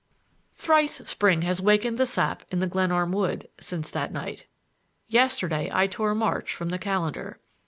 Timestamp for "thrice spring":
0.49-1.43